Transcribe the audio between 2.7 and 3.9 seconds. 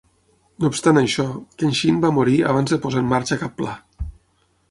de posar en marxa cap pla.